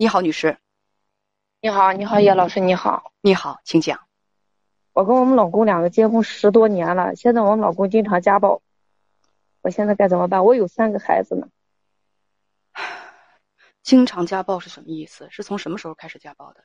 [0.00, 0.58] 你好，女士。
[1.60, 3.10] 你好，你好，叶老师，你好。
[3.20, 3.98] 你好，请讲。
[4.92, 8.62] 我跟我们老公两个结婚十多年了，现在我们老公经常家暴，
[9.60, 10.44] 我现在该怎么办？
[10.44, 11.48] 我有三个孩子呢。
[13.82, 15.26] 经常家暴是什么意思？
[15.32, 16.60] 是从什么时候开始家暴的？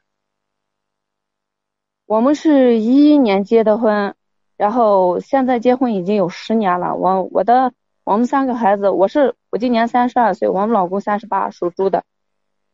[2.06, 4.14] 我们是一一年结的婚，
[4.58, 6.94] 然后现在结婚已经有十年了。
[6.94, 7.74] 我我的
[8.04, 12.04] 我们三个孩子，我是我今年三十二岁，我们老公三十八，属猪的。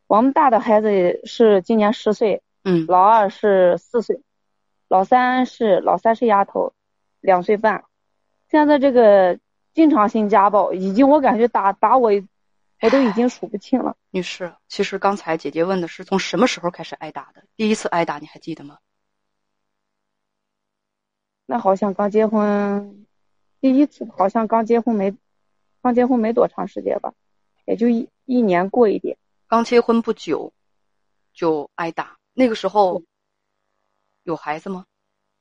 [0.09, 4.19] 我们大的孩子是今年十岁，嗯，老二是四岁，
[4.87, 6.73] 老三是老三是丫头，
[7.19, 7.83] 两岁半。
[8.49, 9.37] 现在这个
[9.71, 12.09] 经常性家暴，已经我感觉打打我，
[12.81, 13.95] 我都已经数不清了。
[14.09, 17.43] 女士，其实刚才姐姐问的是从什么时候开始挨打的？
[17.55, 18.79] 第一次挨打你还记得吗？
[21.45, 23.05] 那好像刚结婚，
[23.61, 25.15] 第一次好像刚结婚没，
[25.83, 27.13] 刚结婚没多长时间吧，
[27.65, 29.15] 也就一一年过一点。
[29.49, 30.53] 刚结婚不久，
[31.33, 32.19] 就挨打。
[32.33, 33.01] 那个时候
[34.21, 34.85] 有孩子吗？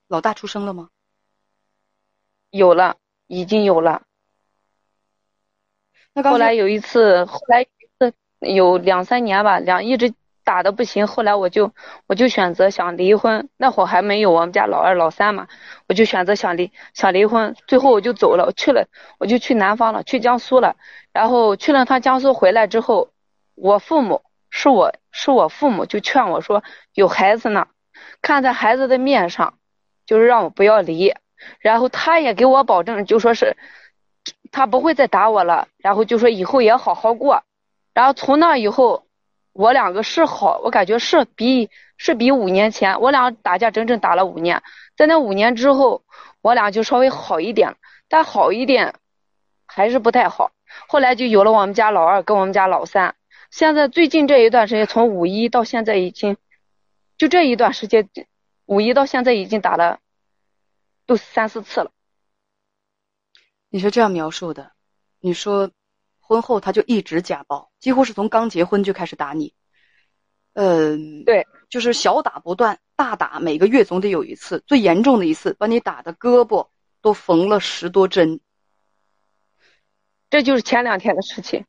[0.06, 0.88] 老大出生了吗？
[2.48, 4.04] 有了，已经有了。
[6.14, 7.66] 那后来有一次，后来
[8.38, 11.06] 有两三年吧，两一直打的不行。
[11.06, 11.74] 后来我就
[12.06, 13.50] 我就选择想离婚。
[13.58, 15.48] 那会儿还没有我们家老二老三嘛，
[15.86, 17.54] 我就选择想离想离婚。
[17.66, 20.76] 最后我就走了，我去了，我就去南方了，去江苏了。
[21.12, 23.12] 然后去了趟江苏回来之后。
[23.60, 26.62] 我父母是我是我父母就劝我说
[26.94, 27.66] 有孩子呢，
[28.22, 29.58] 看在孩子的面上，
[30.06, 31.14] 就是让我不要离。
[31.60, 33.56] 然后他也给我保证，就说是
[34.50, 35.68] 他不会再打我了。
[35.78, 37.42] 然后就说以后也好好过。
[37.94, 39.04] 然后从那以后，
[39.52, 44.62] 我两个是好，我感觉是比是比五年前我俩打架整整打了五年，
[44.96, 46.02] 在那五年之后，
[46.42, 47.76] 我俩就稍微好一点，
[48.08, 48.94] 但好一点
[49.66, 50.52] 还是不太好。
[50.86, 53.14] 后来就有了我们家老二跟我们家老三。
[53.50, 56.36] 现在最近这一段时间，从五一到现在已经，
[57.16, 58.08] 就这一段时间，
[58.66, 60.00] 五一到现在已经打了，
[61.06, 61.90] 都三四次了。
[63.70, 64.72] 你是这样描述的，
[65.20, 65.70] 你说
[66.20, 69.54] 婚后他就一直家暴，几乎是从刚结婚就开始打你。
[70.52, 76.68] 嗯，对，就是小打不断，大打每个月总得有一次，最严重的一次把你打的胳膊
[77.00, 78.40] 都缝了十多针。
[80.30, 81.64] 这就是前两天的事情。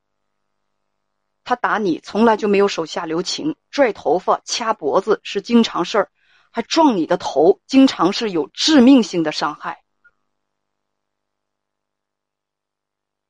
[1.50, 6.12] 他打你从来就没有手下留情，拽头发、掐脖子是经常事儿，
[6.52, 9.84] 还撞你的头，经常是有致命性的伤害。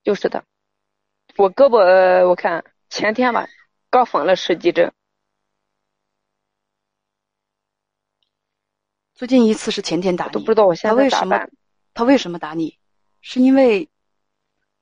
[0.04, 0.44] 就是的，
[1.38, 3.48] 我胳膊我看前天吧，
[3.90, 4.92] 刚缝了十几针。
[9.14, 11.40] 最近一次是前天打你，都不知道我现在为什么。
[11.94, 12.78] 他为什么打你？
[13.22, 13.90] 是因为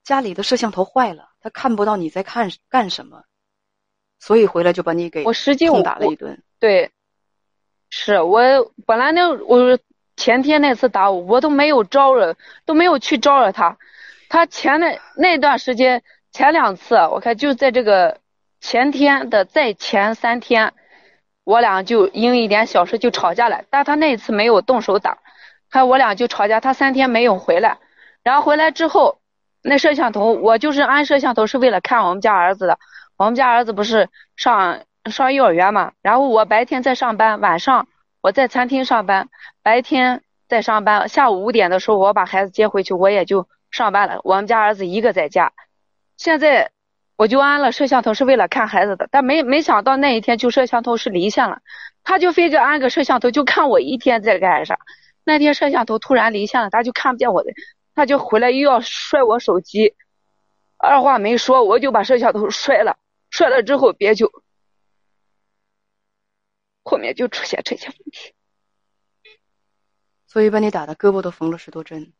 [0.04, 3.24] 家里的摄像头坏了，他看不到你在看干什么。
[4.20, 6.42] 所以回来就把你给我实际痛打了一顿。
[6.60, 6.92] 对，
[7.90, 8.42] 是我
[8.86, 9.78] 本来那我
[10.16, 12.36] 前天那次打我，我都没有招惹，
[12.66, 13.78] 都没有去招惹他。
[14.30, 16.02] 他前那那段时间
[16.32, 18.20] 前两次，我看就在这个
[18.60, 20.74] 前天的在前三天，
[21.44, 23.64] 我俩就因为一点小事就吵架了。
[23.70, 25.20] 但他那一次没有动手打，
[25.70, 26.60] 还我俩就吵架。
[26.60, 27.78] 他三天没有回来，
[28.24, 29.20] 然后回来之后，
[29.62, 32.80] 那摄像头我就是安摄像头是为了看我们家儿子的。
[33.18, 37.88] 我们家儿子不是上上幼儿园嘛，然后我白天在上班，晚上
[38.22, 39.30] 我在餐厅上班，
[39.64, 44.20] 白天在上班，下午五点的时候我把孩子接回去，我也就上班了。
[44.24, 45.52] 我们家儿子一个在家，
[46.16, 46.72] 现在
[47.16, 51.62] 我就安了摄像头是为了看孩子的，但没没想到那一天就摄像头是离线了，
[52.04, 54.78] 他就非得安个摄像头就看我一天在干啥。
[55.24, 57.52] 那天摄像头突然离线了，他就看不见我的，
[57.96, 59.96] 他就回来又要摔我手机，
[60.78, 62.98] 二话没说我就把摄像头摔了。
[63.30, 64.32] 摔了之后，别就
[66.84, 68.34] 后面就出现这些问题，
[70.26, 72.14] 所以把你打的胳膊都缝了十多针，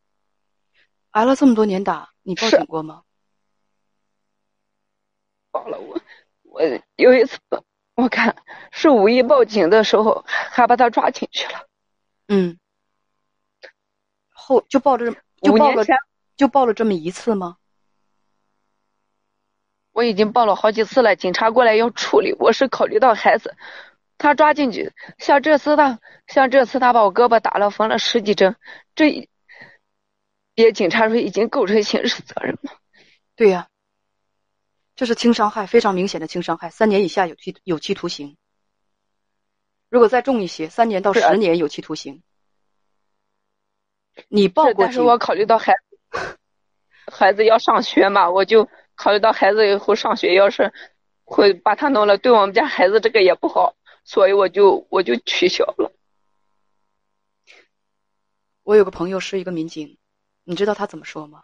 [1.12, 3.04] 挨了这么多年打，你报警过吗？
[5.52, 6.00] 报了，我
[6.44, 6.62] 我
[6.98, 7.40] 有一次，
[7.96, 11.68] 我看是五一报警的时候，还把他抓进去了。
[12.28, 12.60] 嗯，
[14.30, 15.84] 后就报了，就报了
[16.36, 17.58] 就报了这么一次吗？
[19.98, 22.32] 我已经报了好几次了，警察过来要处理。
[22.38, 23.56] 我是考虑到孩子，
[24.20, 28.56] 他抓进去，像这次他，像这次他把我胳膊打了，缝了十几针，
[28.94, 29.28] 这，
[30.54, 32.78] 别警察说已经构成刑事责任了。
[33.36, 33.70] 对呀，
[34.96, 38.38] 这是轻伤害，非常明显的轻伤害，三年以下有期有期徒刑。
[39.90, 42.22] 如果再重一些，三年到十年有期徒刑。
[44.28, 46.38] 你报过但是我考虑到孩子，
[47.12, 48.70] 孩子要上学嘛，我就。
[48.98, 50.74] 考虑到孩子以后上学，要是
[51.24, 55.94] 会把他弄了，对我们家孩子这个也不好，所以我就我就取消了。
[58.64, 59.98] 我有个朋友是一个民警，
[60.44, 61.44] 你知道他怎么说吗？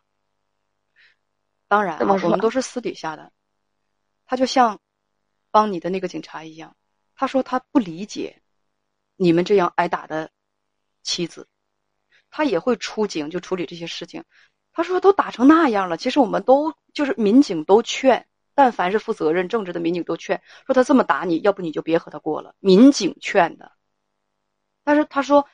[1.70, 3.32] 当然，我们都是私底下的。
[4.26, 4.80] 他就像
[5.52, 6.76] 帮你的那个警察一样，
[7.16, 8.42] 他说他不理解
[9.16, 10.32] 你们这样挨打的
[11.02, 11.48] 妻子，
[12.30, 14.24] 他也会出警就处理这些事情。
[14.74, 18.26] 他说都打成那样了，其实我们都就是民警都劝。
[18.56, 22.54] 但凡是负责任、正直的民警都劝说他这么打你，要不你就别和他过了。
[22.60, 23.72] 民警劝的，
[24.84, 25.48] 但是他说，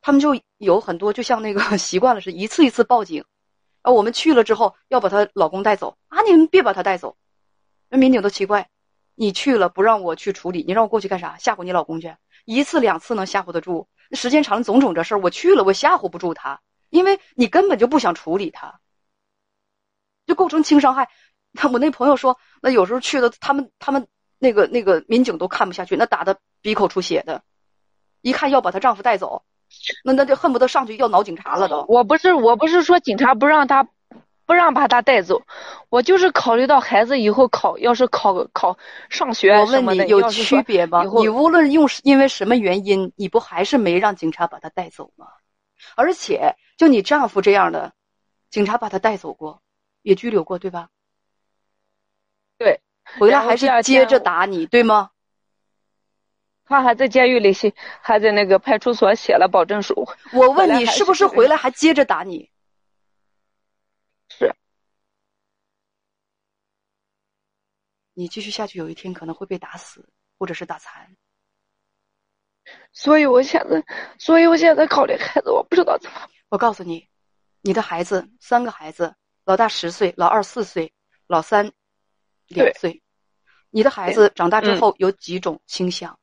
[0.00, 3.22] 他们就有很多就像那个 习惯了，是一次一次报警，
[3.82, 7.18] 啊，我们去了之后要把她老公带走啊，你们别把他带走。
[7.90, 8.70] 那民警都奇怪，
[9.14, 11.36] 你去了不让我去处理，你让我过去干啥？
[11.38, 12.16] 吓唬你老公去？
[12.46, 13.88] 一次两次能吓唬得住？
[14.12, 18.78] 时间长了，种种这事儿，我去了我吓唬不住他，因为你根本就不想处理他，
[20.26, 21.08] 就构成轻伤害。
[21.52, 24.06] 那我那朋友说，那有时候去的，他们他们
[24.38, 27.42] 那个那个民警都看不下去，那打的鼻口出血的，
[28.20, 29.42] 一看要把她丈夫带走，
[30.04, 31.86] 那那就恨不得上去要挠警察了都。
[31.88, 33.88] 我不是我不是说警察不让他，
[34.44, 35.40] 不让把他带走，
[35.88, 38.76] 我就是考虑到孩子以后考要是考考
[39.08, 41.02] 上学我问你有区别吗？
[41.04, 45.26] 你无论用因为什么原因，你不还是没让警察把他带走吗？
[45.96, 47.94] 而且就你丈夫这样的，
[48.50, 49.62] 警察把他带走过，
[50.02, 50.88] 也拘留过，对吧？
[52.58, 52.80] 对，
[53.18, 55.10] 回来还是接着打你，对吗？
[56.64, 60.08] 他还在监狱里写，还在那个派出所写了保证书。
[60.32, 62.50] 我问你，是不是回来还接着打你？
[64.28, 64.54] 是。
[68.14, 70.08] 你继续下去，有一天可能会被打死，
[70.38, 71.16] 或者是打残。
[72.92, 73.84] 所以我现在，
[74.18, 76.28] 所以我现在考虑孩子，我不知道怎么。
[76.52, 77.08] 我告诉你，
[77.62, 79.14] 你的孩子三个孩子，
[79.46, 80.92] 老大十岁，老二四岁，
[81.26, 81.72] 老三。
[82.48, 83.02] 两岁，
[83.70, 86.18] 你的孩子长大之后有几种倾向？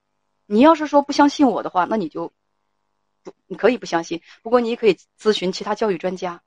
[0.45, 2.31] 你要是说不相信我的话，那你就
[3.23, 4.21] 不，你可以不相信。
[4.43, 6.43] 不过你也可以咨询其他教育专家，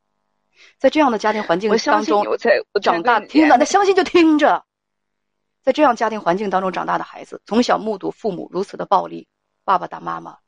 [0.78, 2.24] 在这样的家庭环境当中
[2.80, 4.64] 长大，听着，那相信就听着。
[5.62, 9.26] 在这样家庭环境当中长大的孩子，从小目睹父母如此的暴力，
[9.64, 10.38] 爸爸打妈妈，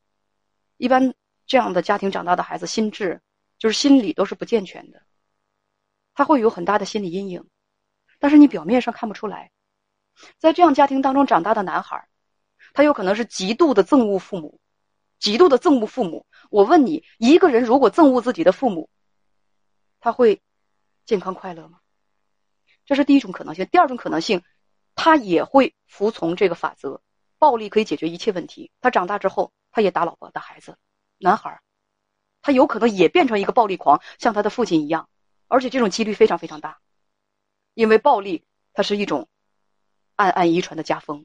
[0.77, 1.13] 一般
[1.47, 3.21] 这样的家庭长大的孩子，心智
[3.59, 5.03] 就是心理都是不健全的，
[6.15, 7.49] 他会有很大的心理阴影。
[8.19, 9.51] 但是你表面上看不出来，
[10.39, 12.09] 在这样家庭当中长大的男孩，
[12.73, 14.61] 他有可能是极度的憎恶父母，
[15.19, 16.27] 极度的憎恶父母。
[16.51, 18.89] 我问你，一个人如果憎恶自己的父母，
[20.01, 20.41] 他会
[21.05, 21.81] 健康快乐吗？
[22.87, 23.67] 这是第一种可能性。
[23.67, 24.43] 第二种可能性，
[24.95, 27.03] 他也会服从这个法则，
[27.39, 28.71] 暴力可以解决一切问题。
[28.81, 30.77] 他长大之后，他也打老婆打孩子，
[31.25, 31.63] 男孩，
[32.43, 35.09] 他有可能也变成一个暴力狂，像他的父亲一样，
[35.49, 36.81] 而且这种几率非常非常大。
[37.73, 38.45] 因为暴力，
[38.75, 39.27] 它是一种
[40.17, 41.25] 暗暗遗传的家风。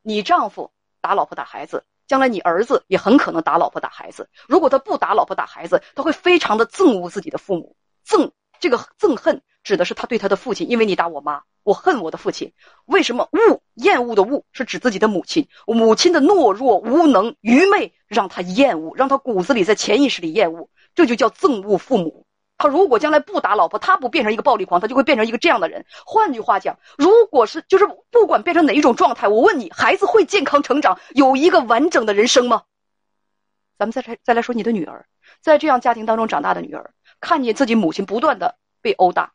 [0.00, 0.72] 你丈夫
[1.02, 4.30] 打老婆打孩子，将来你儿子也很可能打老婆打孩子。
[4.48, 7.76] 如果他不打老婆打孩子，他会非常的憎恶自己的父母。
[8.06, 12.52] 憎这个憎恨指的是他对他的父亲，因为你打我妈，我恨我的父亲。
[12.84, 15.48] 为什么恶厌恶的恶是指自己的母亲？
[15.66, 22.26] 母亲的懦弱、无能、愚昧让他厌恶，让他骨子里在潜意识里厌恶，这就叫憎恶父母。
[22.56, 25.84] 他如果将来不打老婆，他不变成一个暴力狂，他就会变成一个这样的人。
[26.06, 32.62] 换句话讲，如果是就是不管变成哪一种状态，我问你，孩子会健康成长，有一个完整的人生吗？
[33.76, 35.06] 咱们再来再来说你的女儿，
[35.40, 39.32] 在这样家庭当中长大的女儿，看见自己母亲不断的被殴打，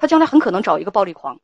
[0.00, 1.40] 她将来很可能找一个暴力狂，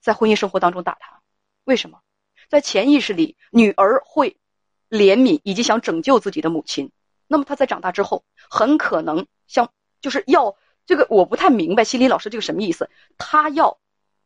[0.00, 1.20] 在婚姻生活当中打她。
[1.64, 2.00] 为什么？
[2.48, 4.38] 在潜意识里，女儿会
[4.88, 6.90] 怜悯以及想拯救自己的母亲。
[7.26, 12.88] 那么她在长大之后，很可能像就是要这个，我不太明白心理老师这个什么意思。
[13.18, 13.78] 她要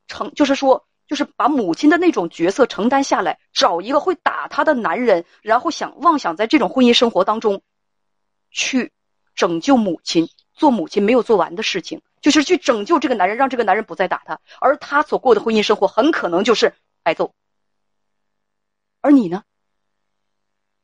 [0.06, 7.62] 承，就是说，就是把母亲的那种角色承担下来，找一个会打她的男人，然后想妄想在这种婚姻生活当中
[8.52, 8.92] 去
[9.34, 17.34] 拯救母亲，做母亲没有做完的事情，就是去拯救这个男人，让这个男人不再打她，而她所过的婚姻生活很可能就是挨揍。
[19.00, 19.44] 而你呢？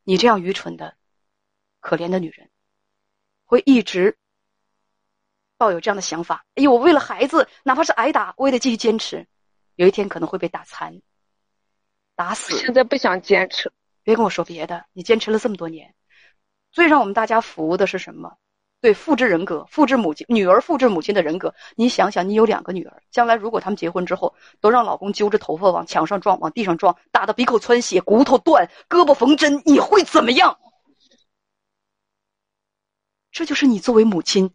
[0.04, 0.94] 你这样愚蠢的。
[1.82, 2.50] 可怜的女人，
[3.46, 4.18] 会一直
[5.56, 6.44] 抱有这样的想法。
[6.56, 9.26] 哎呦，我为了孩子，哪怕是挨打，我也得继续坚持。
[9.76, 11.00] 有一天可能会被打残、
[12.16, 12.58] 打死。
[12.58, 13.72] 现在不想坚持，
[14.02, 14.84] 别跟我说别的。
[14.92, 15.94] 你坚持了这么多年，
[16.70, 18.36] 最让我们大家服的是什么？
[18.80, 21.54] 对，复制人格，复制母亲、女儿，复制母亲的人格。
[21.76, 30.58] 你想想，你有两个女儿，将来如果他们结婚之后，都让老公揪着头发往墙上撞，往地上撞，打的鼻口窜血，骨头断，胳膊缝针，你会怎么样？
[33.30, 34.50] 这就是你作为母亲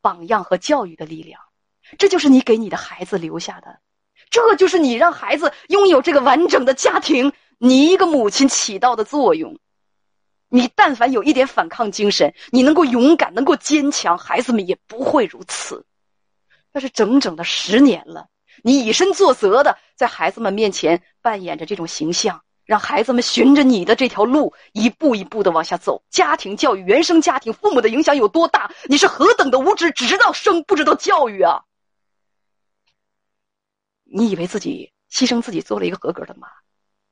[0.00, 1.40] 榜样和教育的力量，
[1.98, 3.80] 这就是你给你的孩子留下的，
[4.30, 9.58] 这就是你让孩子拥有这个完整的家庭，你一个母亲起到的作用。
[10.54, 15.84] 你但凡有一点反抗精神，你能够勇敢，能够坚强，孩子们也不会如此。
[16.70, 18.28] 但是整整的十年了，
[18.62, 26.04] 你以身作则的在孩子们面前扮演着这种形象，让孩子们循着你的这条路一步一步的往下走。
[26.08, 28.70] 家庭教育，原生家庭，父母的影响有多大？
[28.84, 31.64] 你是何等的无知，只知道生不知道教育啊！
[34.04, 36.46] 你以为自己牺牲自己做了一个合格的妈，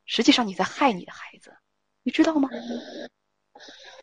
[0.04, 1.52] 实际上你在害你的孩子，
[2.04, 2.48] 你知道吗？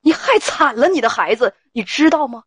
[0.02, 2.44] 你害惨了你的孩子，你知道吗？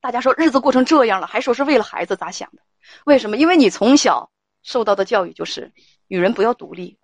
[0.00, 2.62] 大家说日子过成这样了，还说是为了孩子咋想的？
[3.04, 3.36] 为什么？
[3.36, 4.30] 因为你从小
[4.62, 5.72] 受到的教育就是
[6.06, 6.98] 女人不要独立，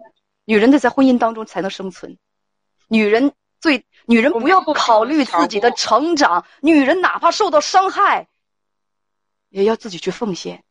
[0.45, 2.19] 女人得在婚姻当中才能生存，
[2.89, 8.29] 女人最女人不要考虑自己的成长，女人哪怕受到伤害，
[9.49, 10.63] 也要自己去奉献，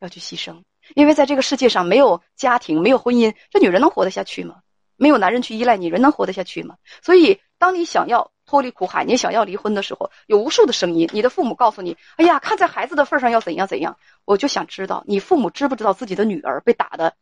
[0.00, 4.60] 要去牺牲，因为在这个世界上没有家庭，没有婚姻，这女人能活得下去吗？
[4.98, 6.74] 没有男人去依赖你，人能活得下去吗？
[7.02, 11.08] 所以，当你想要脱离苦海，你想要离婚的时候，有无数的声音。
[11.12, 17.14] 你的父母告诉你：“哎呀，看在孩子的份上，要怎样怎样。”我就想知道，你父母知不知道自己的女儿被打的，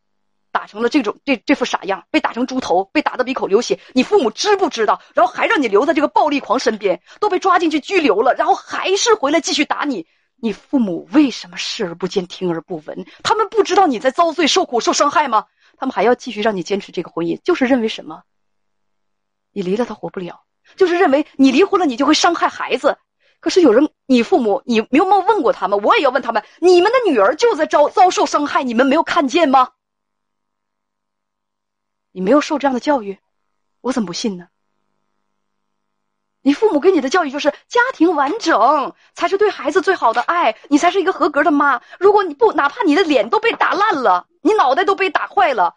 [0.50, 3.78] 打成了这种这这副傻样，被打成猪头，被打的鼻口流血？
[3.92, 5.00] 你父母知不知道？
[5.14, 10.06] 然后还让你留在这个暴力狂身边，都被抓进去拘留了，然后还是回来继续打你。
[10.38, 13.06] 你父母为什么视而不见、听而不闻？
[13.22, 15.46] 他们不知道你在遭罪、受苦、受伤害吗？
[15.76, 18.22] 他们还要继续让你坚持这个婚姻，就是认为什么？
[19.52, 20.42] 你离了他活不了，
[20.76, 22.98] 就是认为你离婚了你就会伤害孩子。
[23.40, 25.82] 可是有人，你父母，你没有问过他们？
[25.82, 29.70] 我也要问他们：你们的女儿就在遭遭受伤害，你们没有看见吗？
[32.12, 33.18] 你没有受这样的教育，
[33.82, 34.48] 我怎么不信呢？
[36.40, 41.82] 你父母给你的教育就是家庭完整才是对孩子最好的爱，你才是一个合格的妈。
[41.98, 45.76] 如果你不，哪怕你的脸都被打烂了，你脑袋都被打坏了，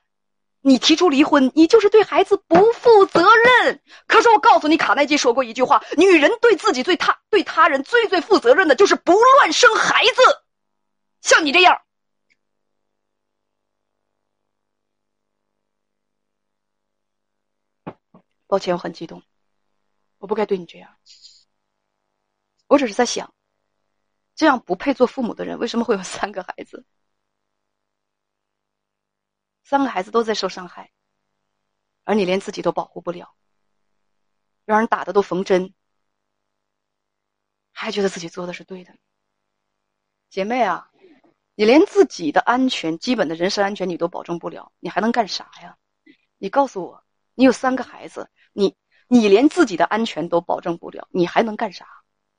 [0.62, 3.26] 你提出离婚，你就是对孩子不负责
[3.64, 3.82] 任。
[4.06, 10.22] 可是我告诉你，卡耐基说过一句话：女人对自己、对他、对他人最最负责任的，就是不乱生孩子。
[11.22, 11.82] 像你这样，
[18.46, 19.24] 抱歉，我很激动。
[20.20, 20.96] 我不该对你这样，
[22.68, 23.34] 我只是在想，
[24.36, 26.86] 这样不配做父母的人为什么会有三个孩子？
[29.70, 30.90] 三个孩子都在受伤害，
[32.04, 33.36] 而你连自己都保护不了，
[34.66, 35.76] 让人打的都缝针，
[37.72, 38.96] 还觉得自己做的是对的。
[40.32, 40.90] 姐妹啊，
[41.54, 45.78] 你连自己的安全、基本的人身安全你都保证不了，你还能干啥呀？
[46.40, 47.04] 你告诉我，
[47.36, 48.76] 你有三个孩子，你。
[49.12, 51.86] 你连自己的安全都保证不了，你还能干啥？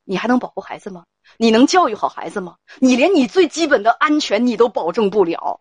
[0.03, 1.05] 你还能保护孩子吗？
[1.37, 2.59] 你能教育好孩子吗？
[2.81, 5.61] 你连你最基本的安全你都保证不了。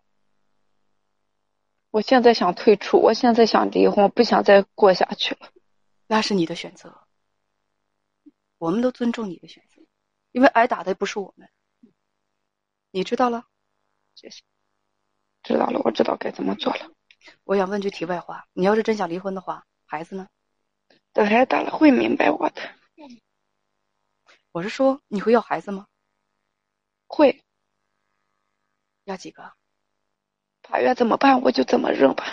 [1.90, 5.50] 我现在想退出，我现在想离婚，不想再过下去了。
[6.06, 7.06] 那是你的选择，
[8.58, 9.82] 我们都尊重你的选择，
[10.32, 11.50] 因为挨打的不是我们。
[12.92, 13.46] 你知道了？
[14.14, 14.42] 谢谢。
[15.42, 16.90] 知道了，我知道该怎么做了。
[17.44, 20.28] 我想问句题外话：你要是真想离婚的话，孩子呢？
[21.12, 22.62] 等孩子大了会明白我的。
[24.52, 25.86] 我是说，你会要孩子吗？
[27.08, 27.42] 会。
[29.04, 29.52] 要几个？
[30.70, 32.24] 法院怎么办，我就怎么认吧。